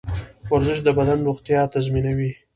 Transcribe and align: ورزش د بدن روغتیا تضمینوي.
ورزش 0.51 0.79
د 0.83 0.89
بدن 0.97 1.19
روغتیا 1.27 1.61
تضمینوي. 1.73 2.31